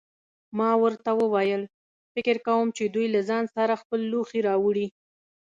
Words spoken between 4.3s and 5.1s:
راوړي.